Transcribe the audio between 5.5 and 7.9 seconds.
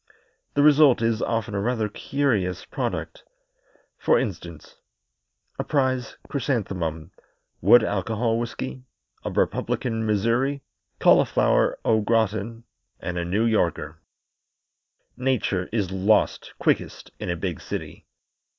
A prize chrysanthemum, wood